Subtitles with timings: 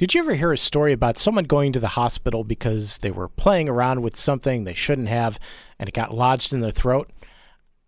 [0.00, 3.28] Did you ever hear a story about someone going to the hospital because they were
[3.28, 5.38] playing around with something they shouldn't have
[5.78, 7.10] and it got lodged in their throat?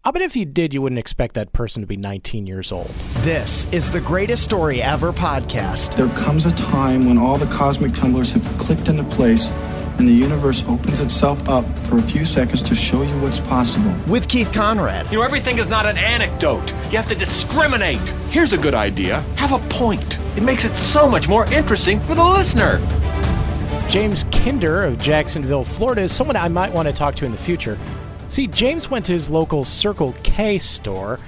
[0.04, 2.90] I bet if you did, you wouldn't expect that person to be 19 years old.
[3.22, 5.94] This is the greatest story ever podcast.
[5.94, 9.50] There comes a time when all the cosmic tumblers have clicked into place
[10.02, 13.94] and the universe opens itself up for a few seconds to show you what's possible.
[14.08, 15.06] With Keith Conrad.
[15.12, 16.68] You know, everything is not an anecdote.
[16.90, 18.00] You have to discriminate.
[18.28, 20.18] Here's a good idea have a point.
[20.36, 22.80] It makes it so much more interesting for the listener.
[23.88, 27.38] James Kinder of Jacksonville, Florida is someone I might want to talk to in the
[27.38, 27.78] future.
[28.26, 31.20] See, James went to his local Circle K store,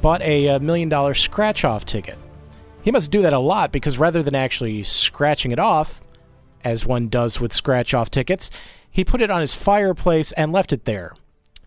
[0.00, 2.16] bought a, a million dollar scratch off ticket.
[2.82, 6.02] He must do that a lot because rather than actually scratching it off,
[6.64, 8.50] as one does with scratch off tickets,
[8.90, 11.14] he put it on his fireplace and left it there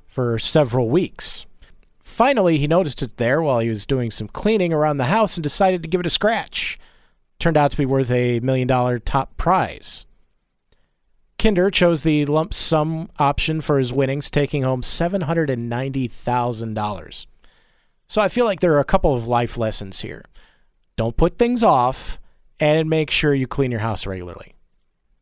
[0.08, 1.45] for several weeks.
[1.99, 5.44] Finally, he noticed it there while he was doing some cleaning around the house and
[5.44, 6.77] decided to give it a scratch.
[7.40, 10.05] Turned out to be worth a million dollar top prize.
[11.38, 17.26] Kinder chose the lump sum option for his winnings, taking home $790,000.
[18.07, 20.24] So I feel like there are a couple of life lessons here.
[20.96, 22.18] Don't put things off
[22.59, 24.55] and make sure you clean your house regularly.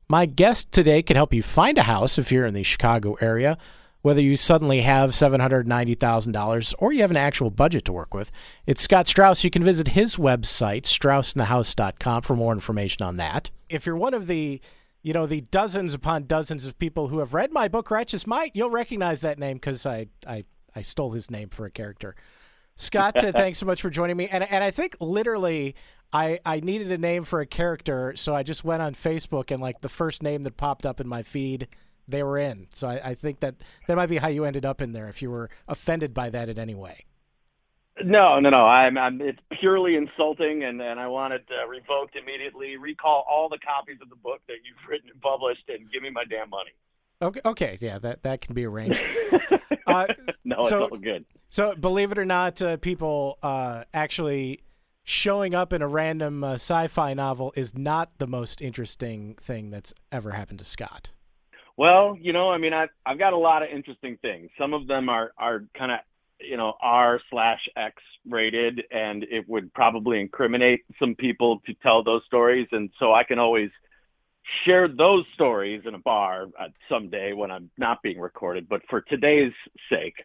[0.10, 3.58] My guest today can help you find a house if you're in the Chicago area,
[4.02, 8.32] whether you suddenly have $790,000 or you have an actual budget to work with.
[8.66, 9.44] It's Scott Straus.
[9.44, 13.50] You can visit his website, straussinthehouse.com, for more information on that.
[13.70, 14.62] If you're one of the
[15.04, 18.56] you know the dozens upon dozens of people who have read my book righteous might
[18.56, 20.46] you'll recognize that name because I, I
[20.78, 22.16] i stole his name for a character
[22.76, 25.76] scott thanks so much for joining me and, and i think literally
[26.16, 29.62] I, I needed a name for a character so i just went on facebook and
[29.62, 31.68] like the first name that popped up in my feed
[32.08, 33.56] they were in so i, I think that
[33.88, 36.50] that might be how you ended up in there if you were offended by that
[36.50, 37.06] in any way
[38.02, 38.66] no, no, no.
[38.66, 39.22] I'm, I'm.
[39.22, 42.76] It's purely insulting, and and I want it uh, revoked immediately.
[42.76, 46.10] Recall all the copies of the book that you've written and published, and give me
[46.10, 46.72] my damn money.
[47.22, 49.02] Okay, okay, yeah, that that can be arranged.
[49.88, 50.08] uh,
[50.44, 51.26] no, so, it's all good.
[51.48, 54.64] So, believe it or not, uh, people uh, actually
[55.04, 59.94] showing up in a random uh, sci-fi novel is not the most interesting thing that's
[60.12, 61.12] ever happened to Scott.
[61.76, 64.50] Well, you know, I mean, I've I've got a lot of interesting things.
[64.60, 66.00] Some of them are are kind of
[66.40, 67.96] you know R slash X
[68.30, 72.68] rated, and it would probably incriminate some people to tell those stories.
[72.72, 73.70] And so I can always
[74.66, 78.68] share those stories in a bar uh, someday when I'm not being recorded.
[78.68, 79.54] But for today's
[79.90, 80.16] sake,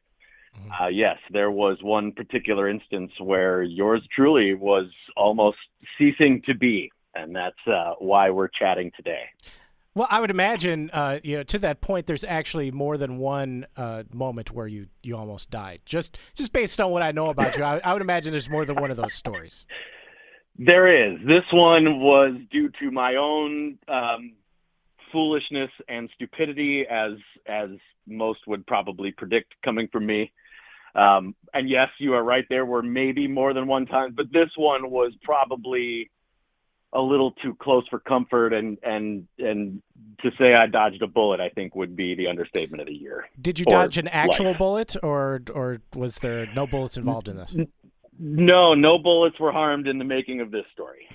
[0.57, 0.71] mm-hmm.
[0.71, 4.87] uh, yes, there was one particular instance where yours truly was
[5.17, 5.59] almost
[5.97, 9.25] ceasing to be, and that's uh, why we're chatting today.
[9.95, 13.67] Well, I would imagine, uh, you know, to that point, there's actually more than one
[13.77, 15.81] uh, moment where you you almost died.
[15.85, 18.65] Just just based on what I know about you, I, I would imagine there's more
[18.65, 19.67] than one of those stories.
[20.59, 21.21] There is.
[21.21, 24.33] This one was due to my own um,
[25.13, 27.13] foolishness and stupidity, as
[27.47, 27.71] as
[28.07, 30.33] most would probably predict coming from me.
[30.95, 32.45] Um, and yes, you are right.
[32.49, 36.11] There were maybe more than one time, but this one was probably
[36.93, 39.83] a little too close for comfort and and and
[40.23, 43.29] to say I dodged a bullet I think would be the understatement of the year.
[43.41, 44.59] Did you dodge an actual life.
[44.59, 47.55] bullet or or was there no bullets involved in this?
[48.19, 51.09] No, no bullets were harmed in the making of this story.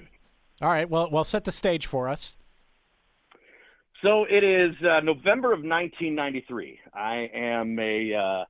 [0.62, 2.38] All right, well well set the stage for us.
[4.02, 6.80] So it is uh, November of 1993.
[6.94, 8.46] I am a uh,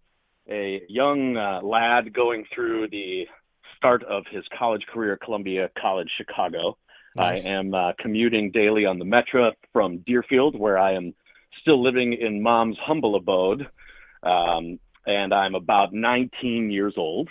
[0.50, 3.26] a young uh, lad going through the
[3.78, 6.78] start of his college career at Columbia College Chicago.
[7.16, 7.46] Nice.
[7.46, 11.14] I am uh, commuting daily on the Metro from Deerfield, where I am
[11.62, 13.68] still living in mom's humble abode.
[14.24, 17.30] Um, and I'm about 19 years old.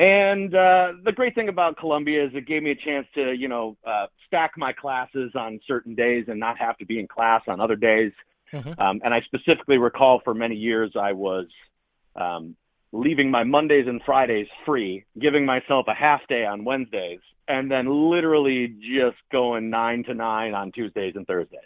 [0.00, 3.48] And uh, the great thing about Columbia is it gave me a chance to, you
[3.48, 7.42] know, uh, stack my classes on certain days and not have to be in class
[7.46, 8.10] on other days.
[8.50, 8.80] Mm-hmm.
[8.80, 11.48] Um, and I specifically recall for many years I was
[12.16, 12.56] um,
[12.92, 18.10] leaving my Mondays and Fridays free, giving myself a half day on Wednesdays, and then
[18.10, 21.60] literally just going nine to nine on Tuesdays and Thursdays.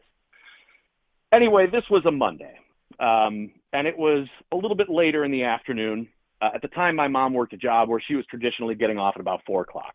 [1.33, 2.59] Anyway, this was a Monday,
[2.99, 6.09] um, and it was a little bit later in the afternoon.
[6.45, 9.15] Uh, at the time, my mom worked a job where she was traditionally getting off
[9.17, 9.95] at about four o'clock.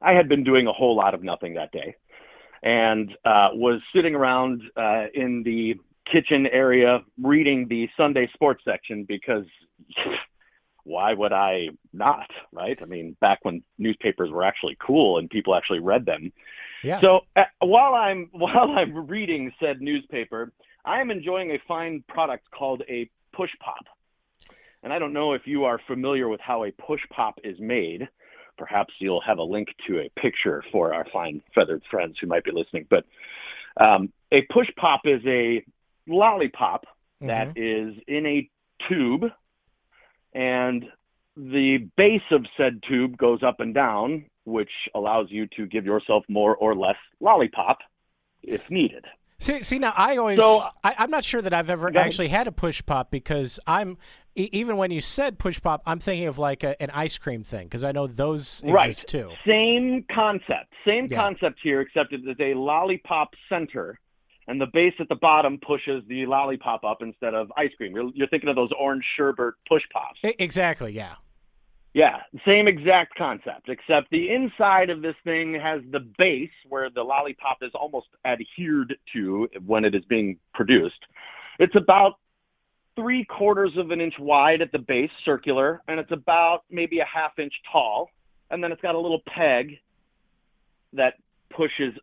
[0.00, 1.94] I had been doing a whole lot of nothing that day
[2.62, 5.74] and uh, was sitting around uh, in the
[6.10, 9.44] kitchen area reading the Sunday sports section because
[10.84, 12.30] why would I not?
[12.50, 12.78] Right?
[12.80, 16.32] I mean, back when newspapers were actually cool and people actually read them.
[16.82, 17.00] Yeah.
[17.02, 20.52] So uh, while I'm while I'm reading said newspaper,
[20.86, 23.84] I am enjoying a fine product called a push pop.
[24.82, 28.08] And I don't know if you are familiar with how a push pop is made.
[28.60, 32.44] perhaps you'll have a link to a picture for our fine feathered friends who might
[32.44, 32.86] be listening.
[32.88, 33.04] But
[33.80, 35.64] um, a push pop is a
[36.06, 36.84] lollipop
[37.22, 38.48] that is in a
[38.88, 39.24] tube,
[40.34, 40.84] and
[41.36, 46.24] the base of said tube goes up and down, which allows you to give yourself
[46.28, 47.78] more or less lollipop
[48.42, 49.04] if needed.
[49.40, 52.28] See, see now I always So- uh, I, I'm not sure that I've ever actually
[52.28, 53.96] had a push pop because I'm
[54.36, 57.42] e- even when you said push pop, I'm thinking of like a, an ice cream
[57.42, 59.30] thing because I know those exist too.
[59.46, 60.72] Same concept.
[60.86, 61.16] Same Yeah.
[61.20, 63.98] concept here, except it is a lollipop center,
[64.46, 67.94] and the base at the bottom pushes the lollipop up instead of ice cream.
[67.94, 70.20] You're, you're thinking of those orange sherbet push pops.
[70.38, 71.14] Exactly, yeah.
[71.92, 77.02] Yeah, same exact concept, except the inside of this thing has the base where the
[77.02, 81.04] lollipop is almost adhered to when it is being produced.
[81.58, 82.12] It's about
[82.94, 87.06] three quarters of an inch wide at the base, circular, and it's about maybe a
[87.12, 88.10] half inch tall.
[88.50, 89.78] And then it's got a little peg
[90.92, 91.14] that
[91.54, 91.94] pushes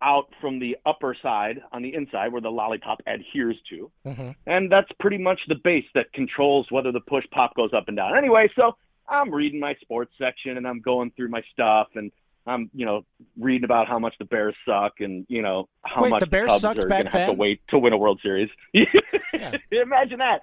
[0.00, 4.70] out from the upper side on the inside where the lollipop adheres to hmm and
[4.70, 8.16] that's pretty much the base that controls whether the push pop goes up and down.
[8.16, 8.76] Anyway, so
[9.08, 12.12] I'm reading my sports section and I'm going through my stuff and
[12.46, 13.04] I'm you know
[13.38, 16.48] reading about how much the Bears suck and you know how Wait, much the Bears
[16.48, 18.48] Cubs sucked are back going to have to wait to win a World Series.
[19.34, 19.52] Yeah.
[19.70, 20.40] Imagine that.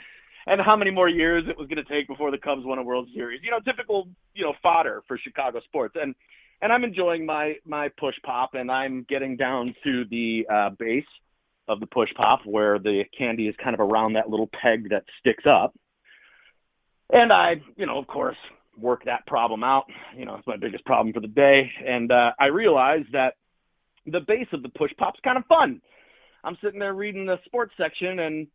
[0.48, 2.84] And how many more years it was going to take before the Cubs won a
[2.84, 3.42] World Series?
[3.44, 5.96] You know, typical you know fodder for Chicago sports.
[6.00, 6.16] And
[6.62, 11.04] and I'm enjoying my my push pop and I'm getting down to the uh, base
[11.68, 15.04] of the push pop where the candy is kind of around that little peg that
[15.20, 15.74] sticks up.
[17.12, 18.38] And I, you know, of course,
[18.78, 19.86] work that problem out.
[20.18, 21.72] You know, it's my biggest problem for the day.
[21.86, 23.36] And uh, I realized that
[24.06, 25.82] the base of the push pop's kind of fun.
[26.44, 28.48] I'm sitting there reading the sports section and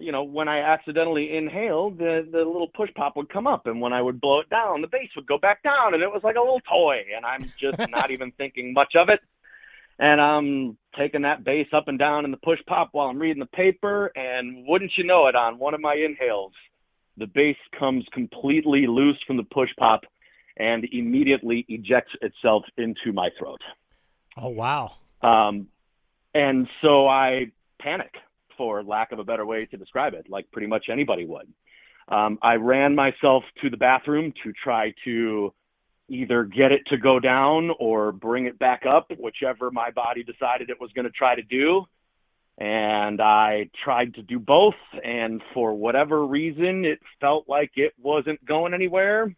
[0.00, 3.80] you know, when I accidentally inhaled, the the little push pop would come up, and
[3.80, 6.22] when I would blow it down, the base would go back down, and it was
[6.24, 7.02] like a little toy.
[7.14, 9.20] And I'm just not even thinking much of it,
[9.98, 13.40] and I'm taking that base up and down in the push pop while I'm reading
[13.40, 16.52] the paper, and wouldn't you know it, on one of my inhales,
[17.20, 20.00] the base comes completely loose from the push pop,
[20.56, 23.60] and immediately ejects itself into my throat.
[24.36, 24.92] Oh wow.
[25.22, 25.68] Um,
[26.34, 28.14] and so I panic,
[28.56, 31.48] for lack of a better way to describe it, like pretty much anybody would.
[32.08, 35.52] Um, I ran myself to the bathroom to try to
[36.08, 40.68] either get it to go down or bring it back up, whichever my body decided
[40.68, 41.84] it was going to try to do.
[42.60, 48.44] And I tried to do both, and for whatever reason, it felt like it wasn't
[48.44, 49.34] going anywhere.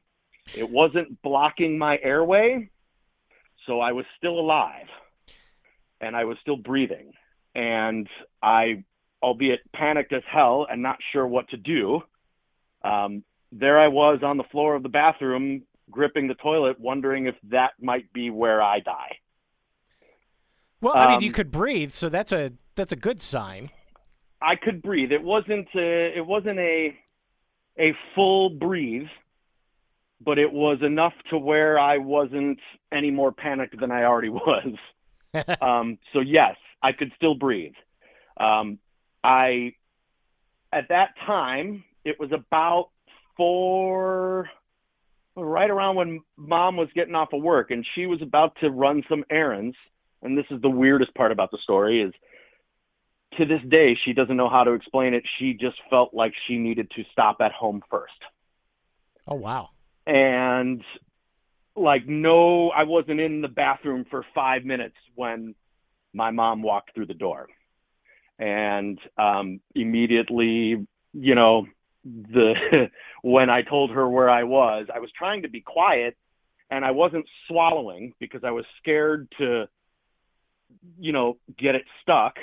[0.56, 2.68] It wasn't blocking my airway,
[3.66, 4.88] so I was still alive
[6.00, 7.12] and I was still breathing.
[7.54, 8.08] And
[8.42, 8.84] I,
[9.22, 12.02] albeit panicked as hell and not sure what to do,
[12.82, 13.22] um,
[13.52, 17.72] there I was on the floor of the bathroom, gripping the toilet, wondering if that
[17.80, 19.11] might be where I die.
[20.82, 23.70] Well, I mean, you Um, could breathe, so that's a that's a good sign.
[24.42, 25.12] I could breathe.
[25.12, 26.98] It wasn't a, it wasn't a
[27.78, 29.08] a full breathe,
[30.20, 32.60] but it was enough to where I wasn't
[32.92, 34.74] any more panicked than I already was.
[35.60, 37.74] um, so yes, I could still breathe.
[38.38, 38.78] Um,
[39.24, 39.74] I
[40.72, 42.90] at that time it was about
[43.36, 44.50] four,
[45.36, 49.02] right around when mom was getting off of work, and she was about to run
[49.08, 49.76] some errands.
[50.22, 52.12] And this is the weirdest part about the story is
[53.38, 55.24] to this day she doesn't know how to explain it.
[55.38, 58.12] She just felt like she needed to stop at home first
[59.26, 59.70] Oh wow.
[60.06, 60.82] and
[61.76, 65.54] like no i wasn't in the bathroom for five minutes when
[66.12, 67.46] my mom walked through the door
[68.38, 71.66] and um immediately you know
[72.04, 72.54] the
[73.22, 76.16] when i told her where i was i was trying to be quiet
[76.70, 79.64] and i wasn't swallowing because i was scared to
[80.98, 82.36] you know get it stuck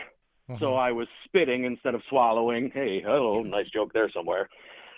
[0.58, 2.72] so I was spitting instead of swallowing.
[2.74, 4.50] Hey, hello, nice joke there somewhere.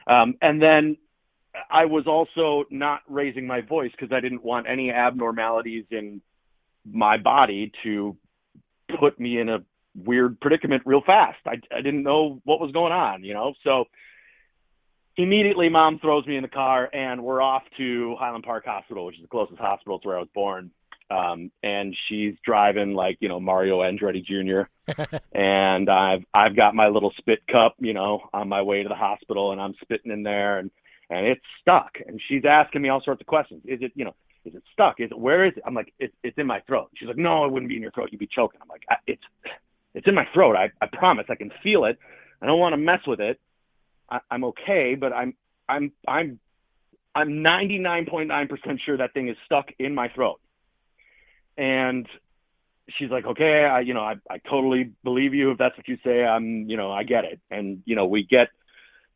[0.07, 0.97] Um, and then
[1.69, 6.21] I was also not raising my voice because I didn't want any abnormalities in
[6.89, 8.15] my body to
[9.00, 9.59] put me in a
[9.93, 11.39] weird predicament real fast.
[11.45, 13.53] I, I didn't know what was going on, you know?
[13.65, 13.85] So
[15.17, 19.17] immediately mom throws me in the car and we're off to Highland Park Hospital, which
[19.17, 20.71] is the closest hospital to where I was born.
[21.12, 24.70] Um, and she's driving like, you know, Mario Andretti Jr.
[25.38, 28.96] and I've, I've got my little spit cup, you know, on my way to the
[28.96, 30.72] hospital and I'm spitting in there and,
[31.10, 31.98] and it's stuck.
[32.06, 33.62] And she's asking me all sorts of questions.
[33.65, 34.15] Is it, you know,
[34.46, 35.00] is it stuck?
[35.00, 35.63] Is it, where is it?
[35.65, 36.89] I'm like, it's, it's in my throat.
[36.96, 38.10] She's like, no, it wouldn't be in your throat.
[38.12, 38.62] You'd be choking.
[38.62, 39.24] I'm like, I, it's,
[39.94, 40.56] it's in my throat.
[40.56, 42.00] I, I promise I can feel it.
[42.41, 43.39] I don't want to mess with it.
[44.10, 45.36] I, I'm okay, but I'm,
[45.68, 46.39] I'm, I'm
[47.13, 50.39] I'm 99.9% sure that thing is stuck in my throat.
[51.58, 52.08] And
[52.98, 55.51] she's like, okay, I, you know, I, I totally believe you.
[55.51, 57.39] If that's what you say, I'm, you know, I get it.
[57.50, 58.48] And, you know, we get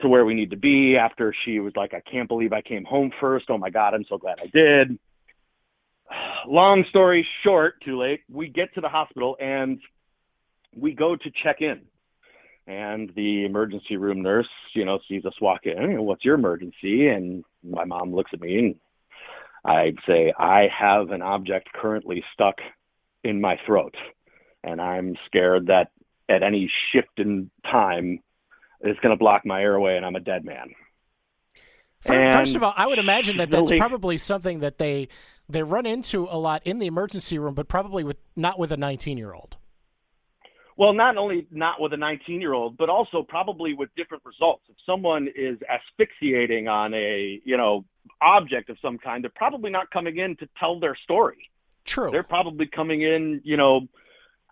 [0.01, 2.83] to where we need to be after she was like, I can't believe I came
[2.83, 3.45] home first.
[3.49, 4.99] Oh my God, I'm so glad I did.
[6.47, 8.21] Long story short, too late.
[8.31, 9.79] We get to the hospital and
[10.75, 11.81] we go to check in.
[12.67, 16.01] And the emergency room nurse, you know, sees us walk in.
[16.03, 17.07] What's your emergency?
[17.07, 18.75] And my mom looks at me and
[19.65, 22.55] I'd say, I have an object currently stuck
[23.23, 23.95] in my throat.
[24.63, 25.91] And I'm scared that
[26.29, 28.19] at any shift in time,
[28.81, 30.73] it's going to block my airway and I'm a dead man.
[32.01, 35.07] First of all, I would imagine that that's probably something that they
[35.49, 38.77] they run into a lot in the emergency room, but probably with not with a
[38.77, 39.57] 19 year old.
[40.77, 44.63] Well, not only not with a 19 year old, but also probably with different results.
[44.69, 47.85] If someone is asphyxiating on a you know
[48.21, 51.49] object of some kind, they're probably not coming in to tell their story.
[51.85, 52.09] True.
[52.11, 53.87] They're probably coming in, you know,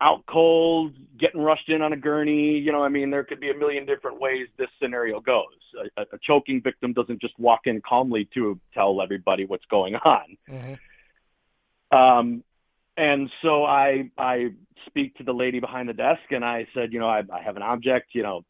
[0.02, 2.58] out cold, getting rushed in on a gurney.
[2.58, 5.46] You know, I mean, there could be a million different ways this scenario goes.
[5.98, 10.38] A, a choking victim doesn't just walk in calmly to tell everybody what's going on.
[10.50, 11.98] Mm-hmm.
[11.98, 12.44] Um,
[12.98, 14.50] and so I I
[14.86, 17.56] speak to the lady behind the desk and I said, you know, I, I have
[17.56, 18.10] an object.
[18.14, 18.46] You know,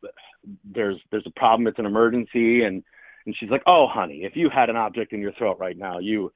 [0.64, 1.68] there's there's a problem.
[1.68, 2.64] It's an emergency.
[2.64, 2.84] And
[3.26, 6.00] and she's like, oh, honey, if you had an object in your throat right now,
[6.00, 6.32] you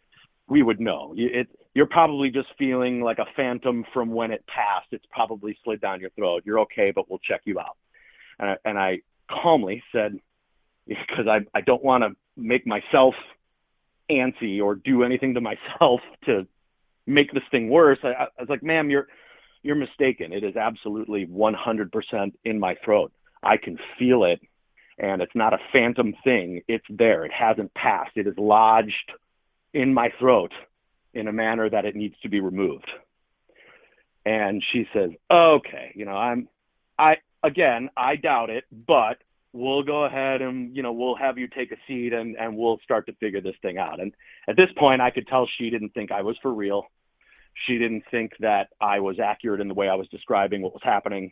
[0.49, 1.13] we would know.
[1.17, 4.87] It, you're probably just feeling like a phantom from when it passed.
[4.91, 6.43] It's probably slid down your throat.
[6.45, 7.77] You're okay, but we'll check you out.
[8.39, 10.17] And I, and I calmly said,
[10.87, 13.13] because I, I don't want to make myself
[14.09, 16.47] antsy or do anything to myself to
[17.05, 17.99] make this thing worse.
[18.03, 19.07] I, I was like, ma'am, you're,
[19.63, 20.31] you're mistaken.
[20.31, 23.11] It is absolutely 100% in my throat.
[23.43, 24.39] I can feel it
[24.97, 26.61] and it's not a phantom thing.
[26.67, 27.25] It's there.
[27.25, 28.11] It hasn't passed.
[28.15, 29.11] It is lodged
[29.73, 30.51] in my throat
[31.13, 32.89] in a manner that it needs to be removed.
[34.25, 36.49] And she says, "Okay, you know, I'm
[36.97, 39.17] I again, I doubt it, but
[39.53, 42.79] we'll go ahead and, you know, we'll have you take a seat and and we'll
[42.83, 44.13] start to figure this thing out." And
[44.47, 46.87] at this point, I could tell she didn't think I was for real.
[47.65, 50.83] She didn't think that I was accurate in the way I was describing what was
[50.83, 51.31] happening.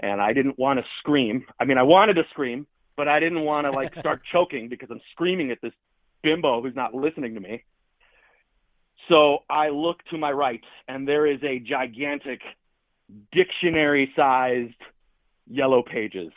[0.00, 1.46] And I didn't want to scream.
[1.58, 4.90] I mean, I wanted to scream, but I didn't want to like start choking because
[4.90, 5.72] I'm screaming at this
[6.22, 7.64] bimbo who's not listening to me.
[9.08, 12.40] So I look to my right, and there is a gigantic
[13.32, 14.74] dictionary sized
[15.48, 16.32] yellow pages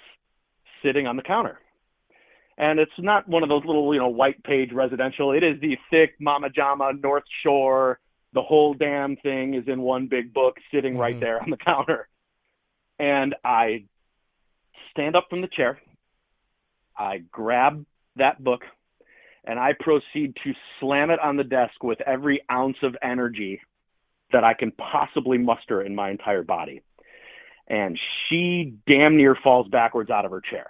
[0.84, 1.60] sitting on the counter.
[2.58, 5.32] And it's not one of those little, you know, white page residential.
[5.32, 8.00] It is the thick Mama Jama North Shore.
[8.34, 11.01] The whole damn thing is in one big book sitting mm-hmm.
[11.01, 12.08] right there on the counter.
[13.00, 13.86] And I
[14.92, 15.80] stand up from the chair.
[17.00, 17.86] I grab
[18.18, 18.62] that book
[19.46, 23.62] and I proceed to slam it on the desk with every ounce of energy
[24.32, 26.82] that I can possibly muster in my entire body.
[27.68, 30.68] And she damn near falls backwards out of her chair.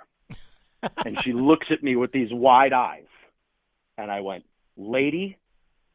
[1.06, 3.08] and she looks at me with these wide eyes.
[3.98, 4.46] And I went,
[4.78, 5.38] Lady,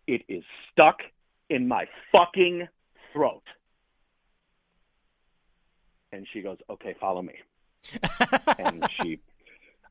[0.06, 0.98] it is stuck
[1.48, 2.68] in my fucking
[3.12, 3.44] throat.
[6.12, 7.34] And she goes, Okay, follow me.
[8.58, 9.20] and she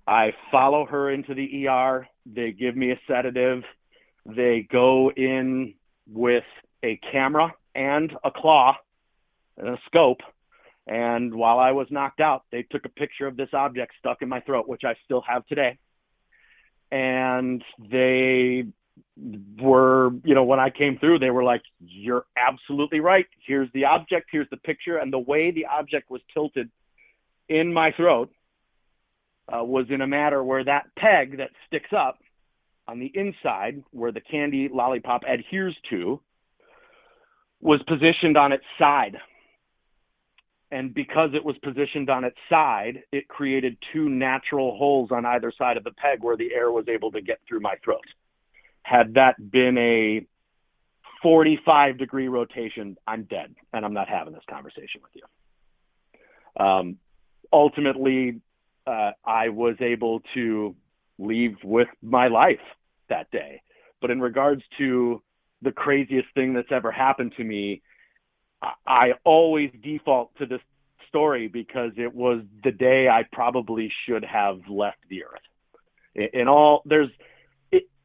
[0.07, 2.07] I follow her into the ER.
[2.25, 3.63] They give me a sedative.
[4.25, 5.75] They go in
[6.07, 6.43] with
[6.83, 8.75] a camera and a claw
[9.57, 10.19] and a scope.
[10.86, 14.27] And while I was knocked out, they took a picture of this object stuck in
[14.27, 15.77] my throat, which I still have today.
[16.91, 18.65] And they
[19.62, 23.25] were, you know, when I came through, they were like, You're absolutely right.
[23.48, 24.98] Here's the object, here's the picture.
[24.98, 26.69] And the way the object was tilted
[27.48, 28.29] in my throat
[29.51, 32.19] uh, was in a matter where that peg that sticks up
[32.88, 36.21] on the inside, where the candy lollipop adheres to,
[37.62, 39.17] was positioned on its side.
[40.71, 45.51] And because it was positioned on its side, it created two natural holes on either
[45.57, 48.03] side of the peg where the air was able to get through my throat.
[48.81, 50.25] Had that been a
[51.21, 56.65] 45 degree rotation, I'm dead and I'm not having this conversation with you.
[56.65, 56.97] Um,
[57.51, 58.41] ultimately,
[58.87, 60.75] uh, I was able to
[61.17, 62.59] leave with my life
[63.09, 63.61] that day.
[64.01, 65.21] But in regards to
[65.61, 67.81] the craziest thing that's ever happened to me,
[68.87, 70.61] I always default to this
[71.09, 76.29] story because it was the day I probably should have left the earth.
[76.33, 77.09] In all, there's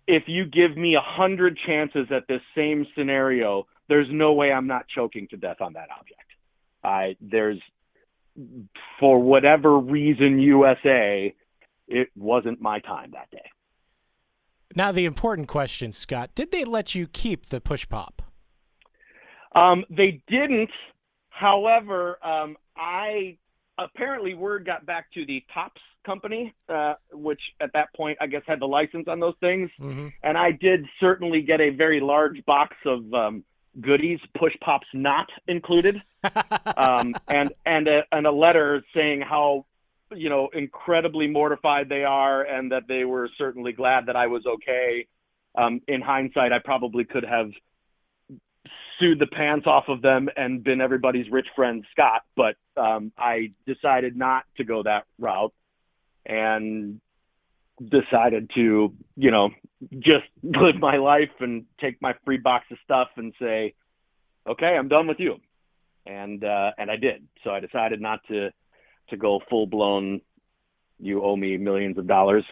[0.08, 4.66] if you give me a hundred chances at this same scenario, there's no way I'm
[4.66, 6.22] not choking to death on that object.
[6.82, 7.60] I there's
[9.00, 11.34] for whatever reason, USA,
[11.86, 13.50] it wasn't my time that day.
[14.74, 18.22] Now, the important question, Scott: Did they let you keep the push pop?
[19.54, 20.70] Um, they didn't.
[21.30, 23.38] However, um, I
[23.78, 28.42] apparently word got back to the Topps company, uh, which at that point I guess
[28.46, 30.08] had the license on those things, mm-hmm.
[30.22, 33.44] and I did certainly get a very large box of um,
[33.80, 35.96] goodies, push pops not included,
[36.76, 39.66] um, and and a, and a letter saying how
[40.14, 44.44] you know incredibly mortified they are and that they were certainly glad that I was
[44.46, 45.06] okay.
[45.56, 47.50] Um, in hindsight, I probably could have
[48.98, 53.52] sued the pants off of them and been everybody's rich friend Scott, but um, I
[53.66, 55.52] decided not to go that route
[56.26, 57.00] and
[57.84, 59.50] decided to, you know,
[59.98, 63.74] just live my life and take my free box of stuff and say,
[64.46, 65.36] okay, I'm done with you.
[66.06, 67.26] And, uh, and I did.
[67.44, 68.50] So I decided not to,
[69.10, 70.20] to go full blown,
[70.98, 72.44] you owe me millions of dollars,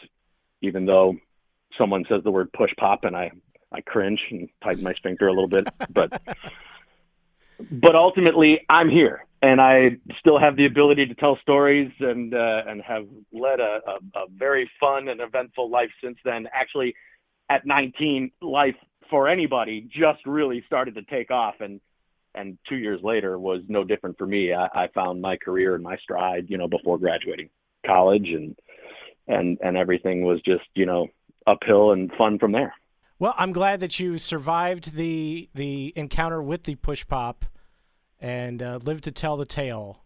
[0.61, 1.17] even though
[1.79, 3.33] someone says the word push pop and I,
[3.73, 6.23] I cringe and tighten my sphincter a little bit, but,
[7.71, 12.63] but ultimately I'm here and I still have the ability to tell stories and uh,
[12.67, 16.49] and have led a, a, a, very fun and eventful life since then.
[16.53, 16.95] Actually,
[17.51, 18.75] at 19, life
[19.11, 21.81] for anybody just really started to take off, and
[22.35, 24.53] and two years later was no different for me.
[24.53, 27.51] I, I found my career and my stride, you know, before graduating
[27.85, 28.57] college, and
[29.29, 31.09] and and everything was just you know
[31.47, 32.75] uphill and fun from there.
[33.19, 37.45] Well, I'm glad that you survived the the encounter with the push pop
[38.21, 40.03] and uh, live to tell the tale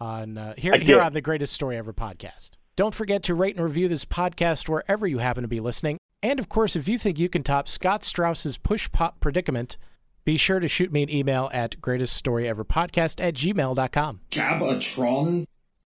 [0.00, 2.52] on uh, here here on the Greatest Story Ever podcast.
[2.76, 5.98] Don't forget to rate and review this podcast wherever you happen to be listening.
[6.22, 9.76] And of course, if you think you can top Scott Straus's push pop predicament,
[10.24, 14.20] be sure to shoot me an email at greateststoryeverpodcast at gmail.com.
[14.30, 15.44] Gabatron?